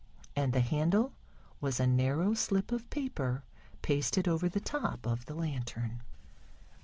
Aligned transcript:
And 0.35 0.51
the 0.51 0.61
handle 0.61 1.13
was 1.59 1.79
a 1.79 1.85
narrow 1.85 2.33
slip 2.33 2.71
of 2.71 2.89
paper 2.89 3.43
pasted 3.83 4.27
over 4.27 4.49
the 4.49 4.59
top 4.59 5.05
of 5.05 5.27
the 5.27 5.35
lantern. 5.35 6.01